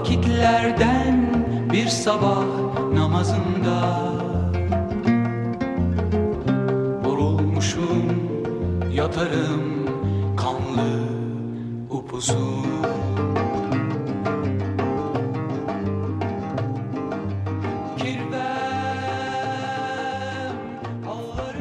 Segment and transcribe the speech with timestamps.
[0.00, 2.44] vakitlerden bir sabah
[2.92, 4.02] namazında
[7.04, 8.04] Vurulmuşum
[8.92, 9.86] yatarım
[10.36, 10.90] kanlı
[11.90, 12.70] upuzun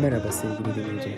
[0.02, 1.16] Merhaba sevgili dinleyiciler.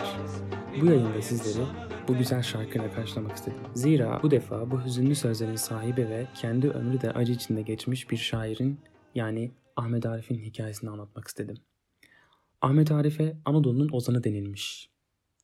[0.81, 1.66] Bu yayında sizleri
[2.07, 3.61] bu güzel şarkıyla karşılamak istedim.
[3.73, 8.17] Zira bu defa bu hüzünlü sözlerin sahibi ve kendi ömrü de acı içinde geçmiş bir
[8.17, 8.79] şairin
[9.15, 11.57] yani Ahmet Arif'in hikayesini anlatmak istedim.
[12.61, 14.89] Ahmet Arif'e Anadolu'nun ozanı denilmiş.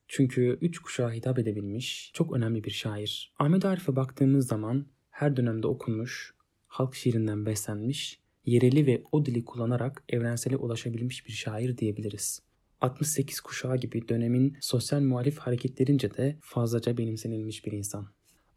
[0.08, 3.34] Çünkü üç kuşağa hitap edebilmiş çok önemli bir şair.
[3.40, 6.34] Ahmet Arif'e baktığımız zaman her dönemde okunmuş,
[6.68, 12.47] halk şiirinden beslenmiş, yereli ve o dili kullanarak evrensele ulaşabilmiş bir şair diyebiliriz.
[12.82, 18.08] 68 kuşağı gibi dönemin sosyal muhalif hareketlerince de fazlaca benimsenilmiş bir insan.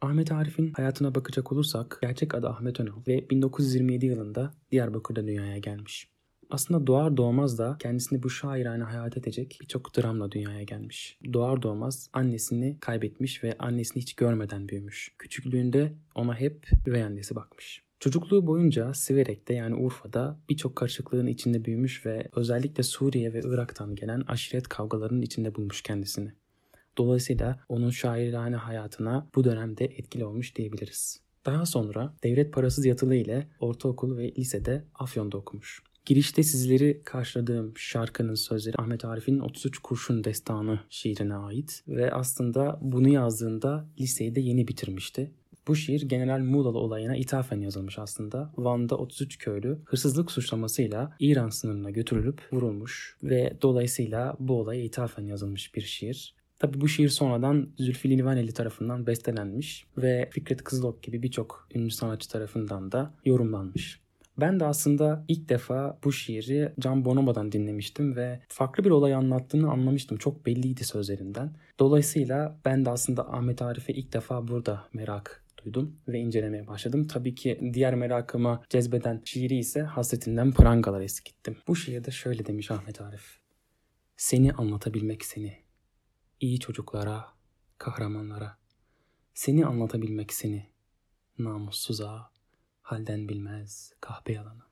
[0.01, 6.09] Ahmet Arif'in hayatına bakacak olursak gerçek adı Ahmet Önal ve 1927 yılında Diyarbakır'da dünyaya gelmiş.
[6.51, 11.19] Aslında doğar doğmaz da kendisini bu şairane hayat edecek birçok dramla dünyaya gelmiş.
[11.33, 15.15] Doğar doğmaz annesini kaybetmiş ve annesini hiç görmeden büyümüş.
[15.19, 17.83] Küçüklüğünde ona hep üvey annesi bakmış.
[18.01, 24.21] Çocukluğu boyunca Siverek'te yani Urfa'da birçok karışıklığın içinde büyümüş ve özellikle Suriye ve Irak'tan gelen
[24.21, 26.33] aşiret kavgalarının içinde bulmuş kendisini.
[26.99, 31.21] Dolayısıyla onun şairane hayatına bu dönemde etkili olmuş diyebiliriz.
[31.47, 35.83] Daha sonra devlet parasız yatılı ile ortaokul ve lisede Afyon'da okumuş.
[36.05, 43.09] Girişte sizleri karşıladığım şarkının sözleri Ahmet Arif'in 33 Kurşun Destanı şiirine ait ve aslında bunu
[43.09, 45.31] yazdığında liseyi de yeni bitirmişti.
[45.67, 48.53] Bu şiir General Muğlalı olayına ithafen yazılmış aslında.
[48.57, 55.75] Van'da 33 köylü hırsızlık suçlamasıyla İran sınırına götürülüp vurulmuş ve dolayısıyla bu olaya ithafen yazılmış
[55.75, 56.35] bir şiir.
[56.59, 62.29] Tabi bu şiir sonradan Zülfü Livaneli tarafından bestelenmiş ve Fikret Kızılok gibi birçok ünlü sanatçı
[62.29, 64.01] tarafından da yorumlanmış.
[64.41, 69.71] Ben de aslında ilk defa bu şiiri Can Bonomo'dan dinlemiştim ve farklı bir olay anlattığını
[69.71, 70.19] anlamıştım.
[70.19, 71.53] Çok belliydi sözlerinden.
[71.79, 77.07] Dolayısıyla ben de aslında Ahmet Arif'e ilk defa burada merak duydum ve incelemeye başladım.
[77.07, 81.57] Tabii ki diğer merakıma cezbeden şiiri ise hasretinden prangalar eskittim.
[81.69, 83.41] Bu şiirde şöyle demiş Ahmet Arif.
[84.17, 85.57] Seni anlatabilmek seni.
[86.41, 87.25] iyi çocuklara,
[87.79, 88.59] kahramanlara.
[89.35, 90.67] Seni anlatabilmek seni.
[91.39, 92.31] Namussuza,
[92.83, 94.63] halden bilmez kahpe yalanı.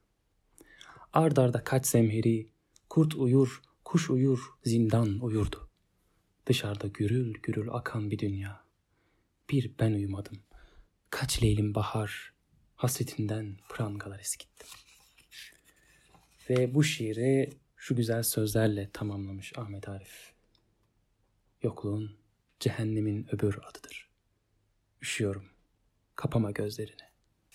[1.13, 2.51] Ard arda kaç zemheri,
[2.89, 5.71] kurt uyur, kuş uyur, zindan uyurdu.
[6.47, 8.65] Dışarıda gürül gürül akan bir dünya.
[9.51, 10.39] Bir ben uyumadım.
[11.11, 12.33] Kaç leylim bahar,
[12.77, 14.67] hasretinden prangalar eskitti.
[16.51, 20.33] Ve bu şiiri şu güzel sözlerle tamamlamış Ahmet Arif.
[21.63, 22.17] Yokluğun
[22.61, 24.09] cehennemin öbür adıdır.
[25.03, 25.45] Üşüyorum.
[26.17, 27.09] Kapama gözlerini.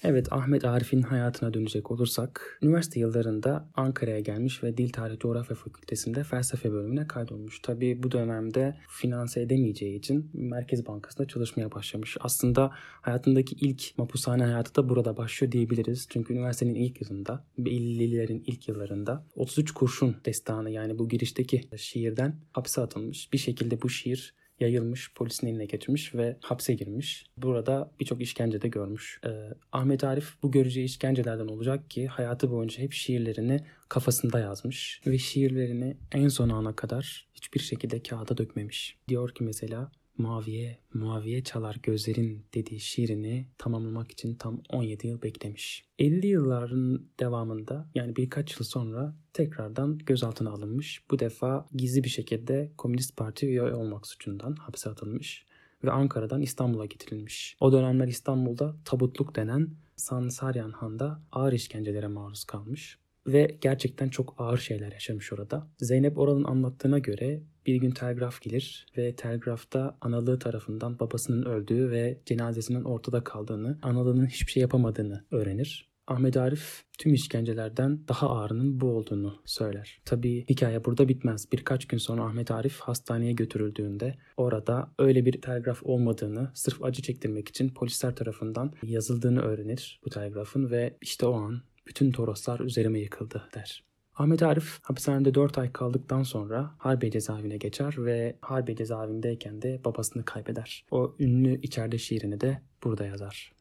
[0.05, 6.23] Evet Ahmet Arif'in hayatına dönecek olursak üniversite yıllarında Ankara'ya gelmiş ve Dil Tarih Coğrafya Fakültesi'nde
[6.23, 7.59] felsefe bölümüne kaydolmuş.
[7.59, 12.17] Tabi bu dönemde finanse edemeyeceği için Merkez Bankası'nda çalışmaya başlamış.
[12.19, 12.71] Aslında
[13.01, 16.07] hayatındaki ilk mapushane hayatı da burada başlıyor diyebiliriz.
[16.09, 22.81] Çünkü üniversitenin ilk yılında, 50'lilerin ilk yıllarında 33 kurşun destanı yani bu girişteki şiirden hapse
[22.81, 23.33] atılmış.
[23.33, 27.25] Bir şekilde bu şiir yayılmış, polisin eline geçmiş ve hapse girmiş.
[27.37, 29.19] Burada birçok işkence de görmüş.
[29.25, 29.29] Ee,
[29.71, 33.59] Ahmet Arif bu göreceği işkencelerden olacak ki hayatı boyunca hep şiirlerini
[33.89, 38.97] kafasında yazmış ve şiirlerini en son ana kadar hiçbir şekilde kağıda dökmemiş.
[39.07, 45.85] Diyor ki mesela Maviye, maviye çalar gözlerin dediği şiirini tamamlamak için tam 17 yıl beklemiş.
[45.99, 51.03] 50 yılların devamında yani birkaç yıl sonra tekrardan gözaltına alınmış.
[51.11, 55.45] Bu defa gizli bir şekilde Komünist Parti üye olmak suçundan hapse atılmış
[55.83, 57.57] ve Ankara'dan İstanbul'a getirilmiş.
[57.59, 62.97] O dönemler İstanbul'da tabutluk denen Sansaryan Han'da ağır işkencelere maruz kalmış
[63.27, 65.67] ve gerçekten çok ağır şeyler yaşamış orada.
[65.79, 72.21] Zeynep Oral'ın anlattığına göre bir gün telgraf gelir ve telgrafta analığı tarafından babasının öldüğü ve
[72.25, 75.93] cenazesinin ortada kaldığını, analığının hiçbir şey yapamadığını öğrenir.
[76.07, 80.01] Ahmet Arif tüm işkencelerden daha ağırının bu olduğunu söyler.
[80.05, 81.51] Tabi hikaye burada bitmez.
[81.51, 87.49] Birkaç gün sonra Ahmet Arif hastaneye götürüldüğünde orada öyle bir telgraf olmadığını sırf acı çektirmek
[87.49, 93.49] için polisler tarafından yazıldığını öğrenir bu telgrafın ve işte o an bütün Toroslar üzerime yıkıldı
[93.55, 93.83] der.
[94.15, 100.25] Ahmet Arif hapishanede 4 ay kaldıktan sonra Harbiye cezaevine geçer ve Harbiye cezaevindeyken de babasını
[100.25, 100.85] kaybeder.
[100.91, 103.51] O ünlü içeride şiirini de burada yazar.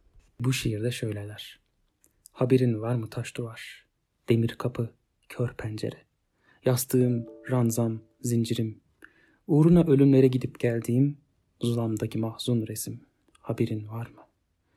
[0.41, 1.61] Bu şiirde şöyleler.
[2.33, 3.87] Haberin var mı taş duvar?
[4.29, 4.91] Demir kapı,
[5.29, 5.97] kör pencere.
[6.65, 8.81] Yastığım, ranzam, zincirim.
[9.47, 11.19] Uğruna ölümlere gidip geldiğim
[11.61, 13.01] zulamdaki mahzun resim.
[13.39, 14.23] Haberin var mı?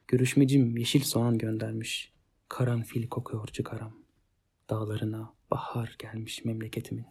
[0.08, 2.15] Görüşmecim yeşil soğan göndermiş.
[2.50, 3.94] Karanfil kokuyor çıkaram.
[4.70, 7.06] Dağlarına bahar gelmiş memleketimin.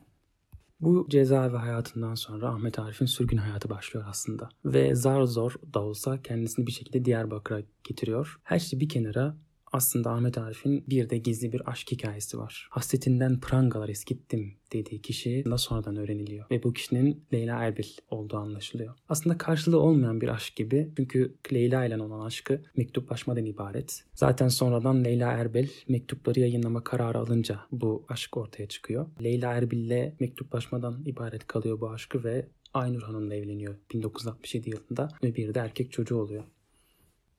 [0.81, 4.49] Bu cezaevi hayatından sonra Ahmet Arif'in sürgün hayatı başlıyor aslında.
[4.65, 8.41] Ve zar zor da olsa kendisini bir şekilde Diyarbakır'a getiriyor.
[8.43, 9.37] Her şey bir kenara
[9.75, 12.69] aslında Ahmet Arif'in bir de gizli bir aşk hikayesi var.
[12.71, 16.51] Hasretinden prangalar eskittim dediği kişi da sonradan öğreniliyor.
[16.51, 18.95] Ve bu kişinin Leyla Erbil olduğu anlaşılıyor.
[19.09, 20.93] Aslında karşılığı olmayan bir aşk gibi.
[20.97, 24.05] Çünkü Leyla ile olan aşkı mektuplaşmadan ibaret.
[24.15, 29.07] Zaten sonradan Leyla Erbil mektupları yayınlama kararı alınca bu aşk ortaya çıkıyor.
[29.23, 35.35] Leyla Erbil ile mektuplaşmadan ibaret kalıyor bu aşkı ve Aynur Hanım'la evleniyor 1967 yılında ve
[35.35, 36.45] bir de erkek çocuğu oluyor.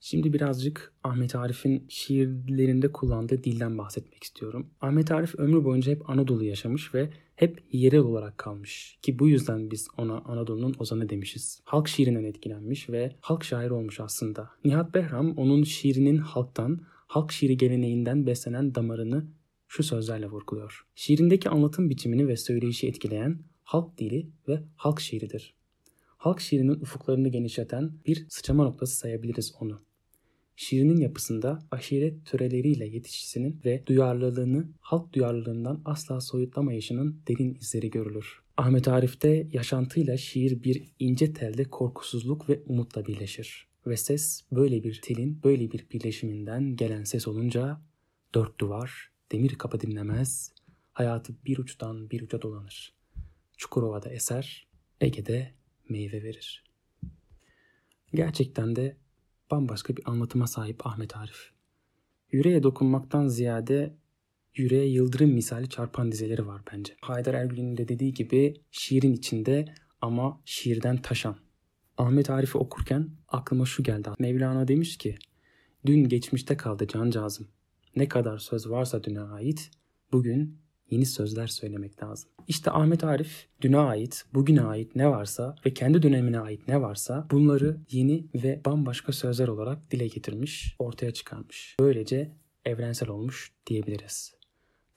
[0.06, 4.70] Şimdi birazcık Ahmet Arif'in şiirlerinde kullandığı dilden bahsetmek istiyorum.
[4.82, 8.98] Ahmet Arif ömrü boyunca hep Anadolu yaşamış ve hep yerel olarak kalmış.
[9.02, 11.62] Ki bu yüzden biz ona Anadolu'nun ozanı demişiz.
[11.64, 14.50] Halk şiirinden etkilenmiş ve halk şairi olmuş aslında.
[14.66, 19.26] Nihat Behram onun şiirinin halktan, halk şiiri geleneğinden beslenen damarını
[19.68, 20.86] şu sözlerle vurguluyor.
[20.96, 25.56] Şiirindeki anlatım biçimini ve söyleyişi etkileyen halk dili ve halk şiiridir.
[26.18, 29.86] Halk şiirinin ufuklarını genişleten bir sıçrama noktası sayabiliriz onu.
[30.56, 38.42] Şiirinin yapısında aşiret töreleriyle yetişisinin ve duyarlılığını halk duyarlılığından asla soyutlamayışının derin izleri görülür.
[38.58, 43.68] Ahmet Arif'te yaşantıyla şiir bir ince telde korkusuzluk ve umutla birleşir.
[43.88, 47.82] Ve ses böyle bir telin, böyle bir birleşiminden gelen ses olunca
[48.36, 50.52] dört duvar, demir kapı dinlemez,
[50.94, 52.96] hayatı bir uçtan bir uca dolanır.
[53.58, 54.68] Çukurova'da eser,
[55.02, 55.52] Ege'de
[55.90, 56.64] meyve verir.
[58.14, 58.98] Gerçekten de
[59.52, 61.52] bambaşka bir anlatıma sahip Ahmet Arif.
[62.32, 63.96] Yüreğe dokunmaktan ziyade
[64.56, 66.96] yüreğe yıldırım misali çarpan dizeleri var bence.
[67.02, 69.66] Haydar Ergül'ün de dediği gibi şiirin içinde
[70.02, 71.36] ama şiirden taşan.
[71.98, 74.10] Ahmet Arif'i okurken aklıma şu geldi.
[74.20, 75.16] Mevlana demiş ki,
[75.86, 77.48] dün geçmişte kaldı cancağızım.
[77.96, 79.72] Ne kadar söz varsa düne ait,
[80.12, 80.58] bugün
[80.90, 82.30] yeni sözler söylemek lazım.
[82.48, 87.28] İşte Ahmet Arif düne ait, bugüne ait ne varsa ve kendi dönemine ait ne varsa
[87.32, 91.76] bunları yeni ve bambaşka sözler olarak dile getirmiş, ortaya çıkarmış.
[91.80, 92.32] Böylece
[92.66, 94.36] evrensel olmuş diyebiliriz.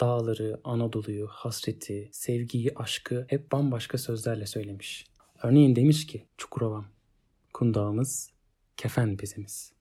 [0.00, 5.06] Dağları, Anadolu'yu, hasreti, sevgiyi, aşkı hep bambaşka sözlerle söylemiş.
[5.42, 6.86] Örneğin demiş ki Çukurovam,
[7.52, 8.30] kundağımız,
[8.76, 9.72] kefen bezimiz.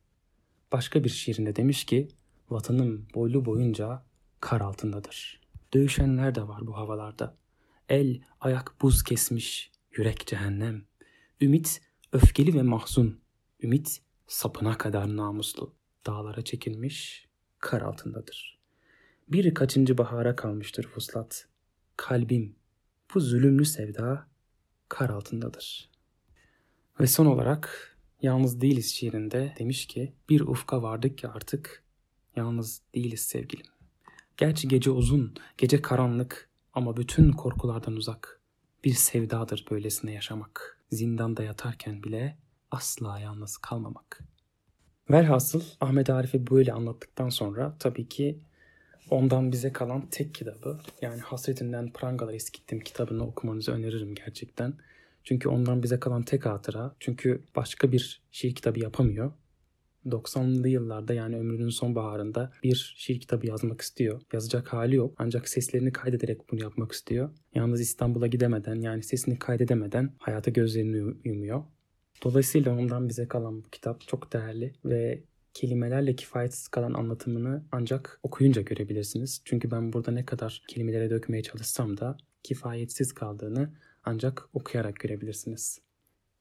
[0.71, 2.07] Başka bir şiirinde demiş ki
[2.49, 4.03] vatanım boylu boyunca
[4.39, 5.46] kar altındadır.
[5.77, 7.37] Dövüşenler de var bu havalarda.
[7.89, 10.85] El, ayak buz kesmiş, yürek cehennem.
[11.41, 11.81] Ümit
[12.11, 13.21] öfkeli ve mahzun.
[13.63, 15.75] Ümit sapına kadar namuslu.
[16.05, 17.27] Dağlara çekilmiş,
[17.59, 18.59] kar altındadır.
[19.27, 21.47] Bir kaçıncı bahara kalmıştır fuslat.
[21.97, 22.55] Kalbim,
[23.13, 24.27] bu zulümlü sevda
[24.89, 25.89] kar altındadır.
[26.99, 31.83] Ve son olarak Yalnız Değiliz şiirinde demiş ki bir ufka vardık ki artık
[32.35, 33.76] yalnız değiliz sevgilim.
[34.37, 38.41] Gerçi gece uzun, gece karanlık ama bütün korkulardan uzak.
[38.83, 40.79] Bir sevdadır böylesine yaşamak.
[40.91, 42.37] Zindanda yatarken bile
[42.71, 44.23] asla yalnız kalmamak.
[45.09, 48.39] Velhasıl Ahmet Arif'i böyle anlattıktan sonra tabii ki
[49.09, 54.73] ondan bize kalan tek kitabı yani Hasretinden Prangalar Eskittim kitabını okumanızı öneririm gerçekten.
[55.23, 56.95] Çünkü ondan bize kalan tek hatıra.
[56.99, 59.31] Çünkü başka bir şiir kitabı yapamıyor.
[60.11, 64.21] 90'lı yıllarda yani ömrünün son baharında bir şiir kitabı yazmak istiyor.
[64.33, 67.29] Yazacak hali yok ancak seslerini kaydederek bunu yapmak istiyor.
[67.55, 71.63] Yalnız İstanbul'a gidemeden yani sesini kaydedemeden hayata gözlerini yumuyor.
[72.23, 75.23] Dolayısıyla ondan bize kalan bu kitap çok değerli ve
[75.53, 79.41] kelimelerle kifayetsiz kalan anlatımını ancak okuyunca görebilirsiniz.
[79.45, 83.73] Çünkü ben burada ne kadar kelimelere dökmeye çalışsam da kifayetsiz kaldığını
[84.03, 85.86] ancak okuyarak görebilirsiniz.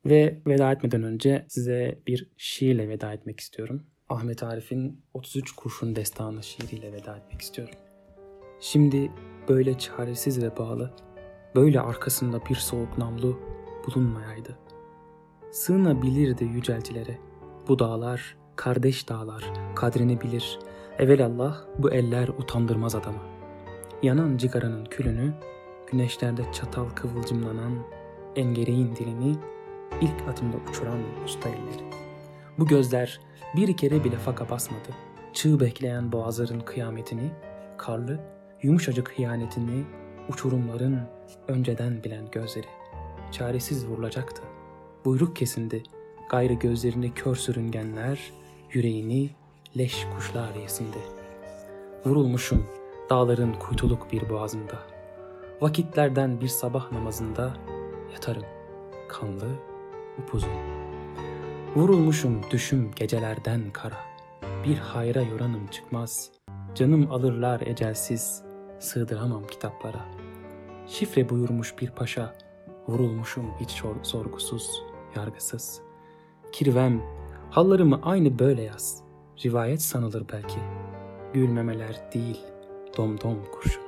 [0.07, 3.83] Ve veda etmeden önce size bir şiirle veda etmek istiyorum.
[4.09, 7.75] Ahmet Arif'in 33 Kurşun Destanı şiiriyle veda etmek istiyorum.
[8.61, 9.13] Şimdi
[9.49, 10.95] böyle çaresiz ve bağlı,
[11.55, 13.41] böyle arkasında bir soğuk namlu
[13.87, 14.59] bulunmayaydı.
[15.51, 17.19] Sığınabilirdi yüceltilere.
[17.69, 19.45] Bu dağlar, kardeş dağlar,
[19.77, 20.59] kadrini bilir.
[20.99, 23.23] Evelallah bu eller utandırmaz adamı.
[24.03, 25.35] Yanan cigaranın külünü,
[25.93, 27.87] güneşlerde çatal kıvılcımlanan
[28.37, 29.37] engereğin dilini
[30.00, 31.90] ilk adımda uçuran usta elleri.
[32.59, 33.21] Bu gözler
[33.57, 34.88] bir kere bile faka basmadı.
[35.33, 37.31] Çığ bekleyen boğazların kıyametini,
[37.78, 38.21] karlı,
[38.62, 39.85] yumuşacık hıyanetini,
[40.28, 41.00] uçurumların
[41.49, 42.66] önceden bilen gözleri.
[43.33, 44.43] Çaresiz vurulacaktı.
[45.05, 45.83] Buyruk kesindi.
[46.31, 48.33] Gayrı gözlerini kör sürüngenler,
[48.73, 49.31] yüreğini
[49.78, 50.99] leş kuşlar yesindi.
[52.07, 52.66] Vurulmuşum
[53.11, 54.78] dağların kuytuluk bir boğazında.
[55.61, 57.55] Vakitlerden bir sabah namazında
[58.12, 58.45] yatarım
[59.09, 59.47] kanlı
[60.18, 60.50] upuzun.
[61.76, 63.96] Vurulmuşum düşüm gecelerden kara.
[64.64, 66.30] Bir hayra yoranım çıkmaz.
[66.75, 68.42] Canım alırlar ecelsiz,
[68.78, 70.04] sığdıramam kitaplara.
[70.87, 72.35] Şifre buyurmuş bir paşa,
[72.88, 74.82] vurulmuşum hiç sor- sorgusuz,
[75.16, 75.80] yargısız.
[76.52, 77.02] Kirvem,
[77.50, 79.02] hallarımı aynı böyle yaz.
[79.44, 80.58] Rivayet sanılır belki.
[81.35, 82.40] Gülmemeler değil,
[82.96, 83.85] domdom kurşunu.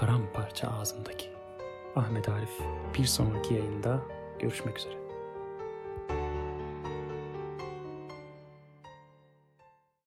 [0.00, 1.26] Paramparça ağzımdaki.
[1.96, 2.58] Ahmet Arif
[2.98, 4.00] bir sonraki yayında
[4.38, 5.01] görüşmek üzere.